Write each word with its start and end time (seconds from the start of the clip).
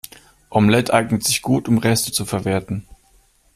Omelette 0.49 0.93
eignet 0.95 1.23
sich 1.23 1.43
gut, 1.43 1.67
um 1.67 1.77
Reste 1.77 2.11
zu 2.11 2.25
verwerten. 2.25 2.87